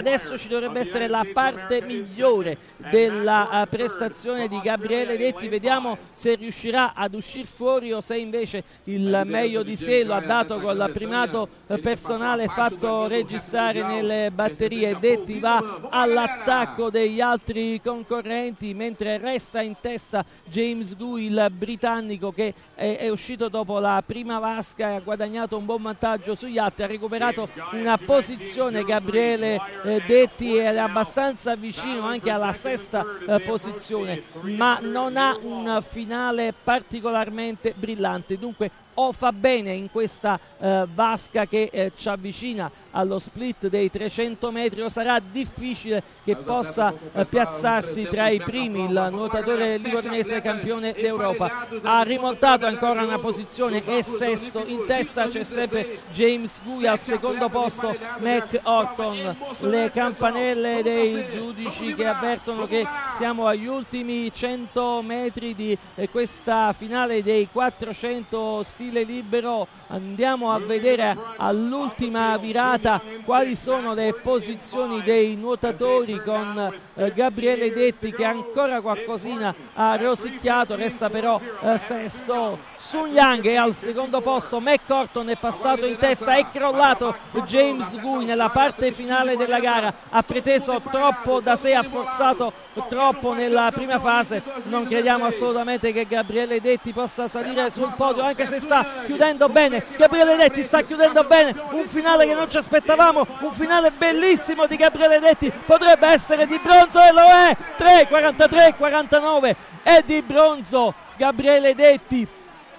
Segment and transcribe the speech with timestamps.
[0.00, 2.56] Adesso ci dovrebbe essere la parte migliore
[2.90, 8.64] della uh, prestazione di Gabriele Detti, vediamo se riuscirà ad uscire fuori o se invece
[8.84, 11.48] il meglio di sé lo ha dato con il primato
[11.82, 14.96] personale fatto registrare nelle batterie.
[14.98, 22.54] Detti va all'attacco degli altri concorrenti mentre resta in testa James Gu, il britannico che
[22.74, 26.84] è, è uscito dopo la prima vasca e ha guadagnato un buon vantaggio sugli altri,
[26.84, 29.60] ha recuperato una posizione Gabriele
[29.96, 36.54] eh, Detti è abbastanza vicino anche alla sesta eh, posizione, ma non ha un finale
[36.62, 38.38] particolarmente brillante.
[38.38, 43.90] Dunque o fa bene in questa eh, vasca che eh, ci avvicina allo split dei
[43.90, 50.40] 300 metri o sarà difficile che possa eh, piazzarsi tra i primi il nuotatore livornese
[50.40, 51.66] campione d'Europa.
[51.82, 57.48] Ha rimontato ancora una posizione è sesto in testa c'è sempre James Gui al secondo
[57.48, 62.86] posto Mac Orton le campanelle dei giudici che avvertono che
[63.16, 70.58] siamo agli ultimi 100 metri di eh, questa finale dei 400 stile libero andiamo a
[70.58, 78.80] vedere all'ultima virata quali sono le posizioni dei nuotatori con eh, Gabriele Detti che ancora
[78.80, 82.68] qualcosina ha rosicchiato, resta però eh, sesto.
[82.78, 88.24] Sun Yang è al secondo posto, McCorton è passato in testa, è crollato James Gui
[88.24, 92.52] nella parte finale della gara, ha preteso troppo da sé, ha forzato
[92.88, 98.46] troppo nella prima fase, non crediamo assolutamente che Gabriele Detti possa salire sul podio anche
[98.46, 103.26] se sta chiudendo bene, Gabriele Detti sta chiudendo bene, un finale che non ci aspettavamo,
[103.40, 108.74] un finale bellissimo di Gabriele Detti, potrebbe essere di bronzo e lo è, 3, 43,
[108.76, 112.24] 49 è di bronzo Gabriele Detti.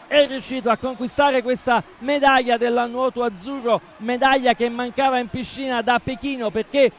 [0.08, 6.00] È riuscito a conquistare questa medaglia del nuoto azzurro, medaglia che mancava in piscina da
[6.04, 6.92] Pechino perché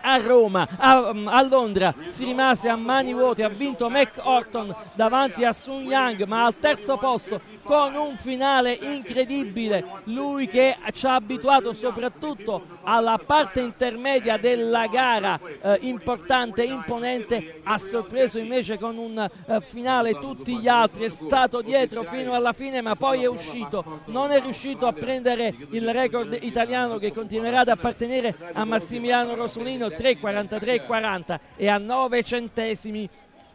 [0.00, 5.44] a Roma, a, a, Londra si rimase a mani vuote, ha vinto Mac Orton davanti
[5.44, 11.14] a Sun Yang, ma al terzo posto con un finale incredibile, lui che ci ha
[11.14, 19.18] abituato soprattutto alla parte intermedia della gara eh, importante, imponente, ha sorpreso invece con un
[19.18, 24.00] eh, finale tutti gli altri, è stato dietro fino alla fine ma poi è uscito,
[24.06, 29.89] non è riuscito a prendere il record italiano che continuerà ad appartenere a Massimiliano Rosolino
[29.90, 33.08] 3,43,40 e a 9 centesimi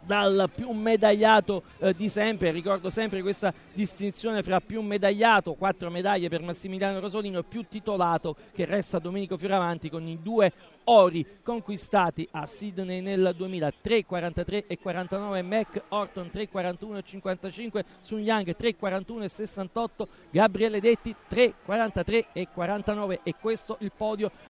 [0.05, 6.29] dal più medagliato eh, di sempre, ricordo sempre questa distinzione fra più medagliato, quattro medaglie
[6.29, 10.51] per Massimiliano Rosolino e più titolato che resta Domenico Fioravanti con i due
[10.85, 18.19] ori conquistati a Sydney nel 2003, 43 e 49 Mac Orton 3,41 e 55 Sun
[18.19, 24.31] Yang 3,41 e 68 Gabriele Detti 3,43 e 49 e questo il podio